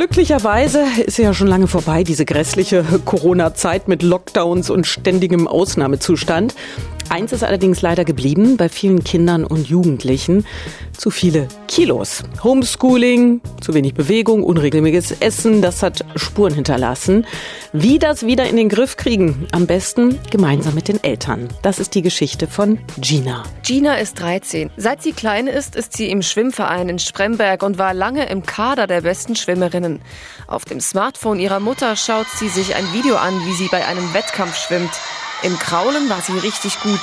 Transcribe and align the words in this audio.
Glücklicherweise 0.00 0.82
ist 1.04 1.18
ja 1.18 1.34
schon 1.34 1.46
lange 1.46 1.66
vorbei, 1.66 2.04
diese 2.04 2.24
grässliche 2.24 2.82
Corona-Zeit 3.04 3.86
mit 3.86 4.02
Lockdowns 4.02 4.70
und 4.70 4.86
ständigem 4.86 5.46
Ausnahmezustand. 5.46 6.54
Eins 7.10 7.32
ist 7.32 7.42
allerdings 7.42 7.82
leider 7.82 8.04
geblieben 8.04 8.56
bei 8.56 8.68
vielen 8.68 9.02
Kindern 9.02 9.44
und 9.44 9.68
Jugendlichen. 9.68 10.46
Zu 10.96 11.10
viele 11.10 11.48
Kilos. 11.66 12.22
Homeschooling, 12.44 13.40
zu 13.60 13.74
wenig 13.74 13.94
Bewegung, 13.94 14.44
unregelmäßiges 14.44 15.20
Essen, 15.20 15.60
das 15.60 15.82
hat 15.82 16.04
Spuren 16.14 16.54
hinterlassen. 16.54 17.26
Wie 17.72 17.98
das 17.98 18.26
wieder 18.26 18.48
in 18.48 18.54
den 18.54 18.68
Griff 18.68 18.96
kriegen? 18.96 19.48
Am 19.50 19.66
besten 19.66 20.20
gemeinsam 20.30 20.76
mit 20.76 20.86
den 20.86 21.02
Eltern. 21.02 21.48
Das 21.62 21.80
ist 21.80 21.96
die 21.96 22.02
Geschichte 22.02 22.46
von 22.46 22.78
Gina. 23.00 23.42
Gina 23.64 23.96
ist 23.96 24.20
13. 24.20 24.70
Seit 24.76 25.02
sie 25.02 25.12
klein 25.12 25.48
ist, 25.48 25.74
ist 25.74 25.96
sie 25.96 26.10
im 26.10 26.22
Schwimmverein 26.22 26.88
in 26.88 27.00
Spremberg 27.00 27.64
und 27.64 27.76
war 27.76 27.92
lange 27.92 28.28
im 28.28 28.44
Kader 28.44 28.86
der 28.86 29.00
besten 29.00 29.34
Schwimmerinnen. 29.34 30.00
Auf 30.46 30.64
dem 30.64 30.78
Smartphone 30.78 31.40
ihrer 31.40 31.58
Mutter 31.58 31.96
schaut 31.96 32.28
sie 32.36 32.48
sich 32.48 32.76
ein 32.76 32.92
Video 32.92 33.16
an, 33.16 33.34
wie 33.46 33.54
sie 33.54 33.66
bei 33.66 33.84
einem 33.84 34.14
Wettkampf 34.14 34.54
schwimmt. 34.54 34.92
Im 35.42 35.58
Kraulen 35.58 36.10
war 36.10 36.20
sie 36.20 36.36
richtig 36.38 36.80
gut. 36.82 37.00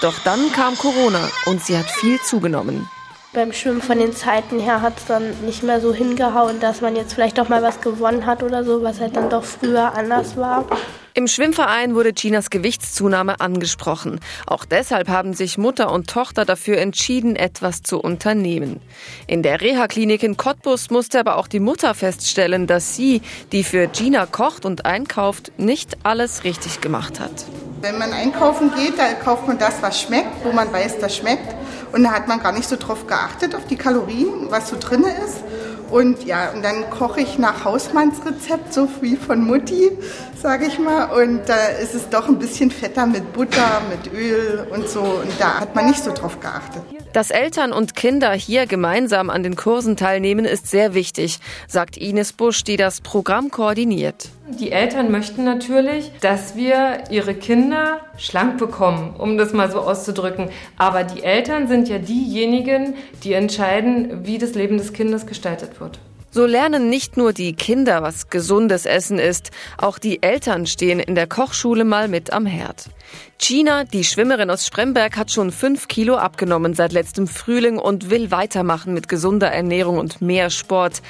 Doch 0.00 0.18
dann 0.24 0.52
kam 0.52 0.76
Corona 0.76 1.28
und 1.46 1.62
sie 1.64 1.76
hat 1.76 1.90
viel 1.90 2.20
zugenommen. 2.20 2.88
Beim 3.34 3.52
Schwimmen 3.52 3.82
von 3.82 3.98
den 3.98 4.12
Zeiten 4.12 4.60
her 4.60 4.80
hat 4.80 4.98
es 4.98 5.06
dann 5.06 5.44
nicht 5.44 5.62
mehr 5.62 5.80
so 5.80 5.92
hingehauen, 5.92 6.60
dass 6.60 6.80
man 6.80 6.94
jetzt 6.94 7.14
vielleicht 7.14 7.38
auch 7.40 7.48
mal 7.48 7.62
was 7.62 7.80
gewonnen 7.80 8.26
hat 8.26 8.42
oder 8.42 8.64
so, 8.64 8.82
was 8.82 9.00
halt 9.00 9.16
dann 9.16 9.28
doch 9.28 9.44
früher 9.44 9.92
anders 9.94 10.36
war. 10.36 10.64
Im 11.16 11.28
Schwimmverein 11.28 11.94
wurde 11.94 12.12
Ginas 12.12 12.50
Gewichtszunahme 12.50 13.40
angesprochen. 13.40 14.18
Auch 14.46 14.64
deshalb 14.64 15.08
haben 15.08 15.32
sich 15.32 15.58
Mutter 15.58 15.92
und 15.92 16.08
Tochter 16.08 16.44
dafür 16.44 16.78
entschieden, 16.78 17.36
etwas 17.36 17.82
zu 17.82 18.00
unternehmen. 18.00 18.80
In 19.26 19.42
der 19.42 19.60
Reha-Klinik 19.60 20.22
in 20.22 20.36
Cottbus 20.36 20.90
musste 20.90 21.20
aber 21.20 21.36
auch 21.36 21.46
die 21.46 21.60
Mutter 21.60 21.94
feststellen, 21.94 22.66
dass 22.66 22.96
sie, 22.96 23.20
die 23.52 23.62
für 23.62 23.86
Gina 23.88 24.26
kocht 24.26 24.64
und 24.64 24.86
einkauft, 24.86 25.52
nicht 25.56 25.98
alles 26.04 26.44
richtig 26.44 26.80
gemacht 26.80 27.20
hat. 27.20 27.46
Wenn 27.84 27.98
man 27.98 28.14
einkaufen 28.14 28.72
geht, 28.74 28.98
da 28.98 29.12
kauft 29.12 29.46
man 29.46 29.58
das, 29.58 29.82
was 29.82 30.00
schmeckt, 30.00 30.42
wo 30.42 30.52
man 30.52 30.72
weiß, 30.72 31.00
das 31.00 31.18
schmeckt. 31.18 31.54
Und 31.92 32.04
da 32.04 32.12
hat 32.12 32.28
man 32.28 32.42
gar 32.42 32.52
nicht 32.52 32.66
so 32.66 32.76
drauf 32.76 33.06
geachtet, 33.06 33.54
auf 33.54 33.66
die 33.66 33.76
Kalorien, 33.76 34.46
was 34.48 34.70
so 34.70 34.76
drin 34.80 35.04
ist. 35.04 35.44
Und 35.90 36.24
ja, 36.24 36.50
und 36.52 36.64
dann 36.64 36.88
koche 36.88 37.20
ich 37.20 37.38
nach 37.38 37.66
Hausmannsrezept, 37.66 38.72
so 38.72 38.88
wie 39.02 39.16
von 39.16 39.44
Mutti, 39.44 39.90
sage 40.40 40.64
ich 40.64 40.78
mal. 40.78 41.10
Und 41.12 41.42
da 41.46 41.56
ist 41.82 41.94
es 41.94 42.08
doch 42.08 42.26
ein 42.26 42.38
bisschen 42.38 42.70
fetter 42.70 43.04
mit 43.04 43.34
Butter, 43.34 43.82
mit 43.90 44.10
Öl 44.14 44.66
und 44.70 44.88
so. 44.88 45.00
Und 45.00 45.38
da 45.38 45.60
hat 45.60 45.74
man 45.74 45.84
nicht 45.84 46.02
so 46.02 46.10
drauf 46.10 46.40
geachtet. 46.40 46.82
Dass 47.12 47.30
Eltern 47.30 47.74
und 47.74 47.94
Kinder 47.94 48.32
hier 48.32 48.66
gemeinsam 48.66 49.28
an 49.28 49.42
den 49.42 49.56
Kursen 49.56 49.98
teilnehmen, 49.98 50.46
ist 50.46 50.68
sehr 50.68 50.94
wichtig, 50.94 51.38
sagt 51.68 51.98
Ines 51.98 52.32
Busch, 52.32 52.64
die 52.64 52.78
das 52.78 53.02
Programm 53.02 53.50
koordiniert. 53.50 54.30
Die 54.46 54.72
Eltern 54.72 55.10
möchten 55.10 55.42
natürlich, 55.44 56.12
dass 56.20 56.54
wir 56.54 57.04
ihre 57.10 57.34
Kinder 57.34 58.00
schlank 58.18 58.58
bekommen, 58.58 59.14
um 59.16 59.38
das 59.38 59.54
mal 59.54 59.70
so 59.70 59.80
auszudrücken. 59.80 60.50
Aber 60.76 61.02
die 61.02 61.22
Eltern 61.22 61.66
sind 61.66 61.88
ja 61.88 61.98
diejenigen, 61.98 62.94
die 63.22 63.32
entscheiden, 63.32 64.26
wie 64.26 64.36
das 64.36 64.54
Leben 64.54 64.76
des 64.76 64.92
Kindes 64.92 65.26
gestaltet 65.26 65.80
wird. 65.80 65.98
So 66.30 66.46
lernen 66.46 66.90
nicht 66.90 67.16
nur 67.16 67.32
die 67.32 67.54
Kinder, 67.54 68.02
was 68.02 68.28
gesundes 68.28 68.86
Essen 68.86 69.18
ist, 69.18 69.50
auch 69.78 69.98
die 69.98 70.22
Eltern 70.22 70.66
stehen 70.66 70.98
in 70.98 71.14
der 71.14 71.28
Kochschule 71.28 71.84
mal 71.84 72.08
mit 72.08 72.32
am 72.32 72.44
Herd. 72.44 72.90
Gina, 73.38 73.84
die 73.84 74.04
Schwimmerin 74.04 74.50
aus 74.50 74.66
Spremberg, 74.66 75.16
hat 75.16 75.30
schon 75.30 75.52
fünf 75.52 75.86
Kilo 75.86 76.16
abgenommen 76.16 76.74
seit 76.74 76.92
letztem 76.92 77.28
Frühling 77.28 77.78
und 77.78 78.10
will 78.10 78.30
weitermachen 78.30 78.94
mit 78.94 79.08
gesunder 79.08 79.52
Ernährung 79.52 79.98
und 79.98 80.20
mehr 80.20 80.50
Sport. 80.50 81.02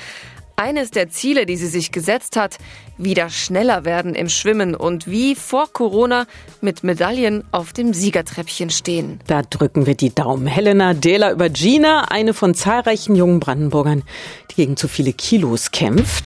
Eines 0.56 0.92
der 0.92 1.08
Ziele, 1.08 1.46
die 1.46 1.56
sie 1.56 1.66
sich 1.66 1.90
gesetzt 1.90 2.36
hat, 2.36 2.58
wieder 2.96 3.28
schneller 3.28 3.84
werden 3.84 4.14
im 4.14 4.28
Schwimmen 4.28 4.76
und 4.76 5.10
wie 5.10 5.34
vor 5.34 5.66
Corona 5.72 6.26
mit 6.60 6.84
Medaillen 6.84 7.42
auf 7.50 7.72
dem 7.72 7.92
Siegertreppchen 7.92 8.70
stehen. 8.70 9.18
Da 9.26 9.42
drücken 9.42 9.86
wir 9.86 9.96
die 9.96 10.14
Daumen. 10.14 10.46
Helena 10.46 10.94
Dehler 10.94 11.32
über 11.32 11.48
Gina, 11.48 12.04
eine 12.08 12.34
von 12.34 12.54
zahlreichen 12.54 13.16
jungen 13.16 13.40
Brandenburgern, 13.40 14.04
die 14.52 14.54
gegen 14.54 14.76
zu 14.76 14.86
viele 14.86 15.12
Kilos 15.12 15.72
kämpft. 15.72 16.22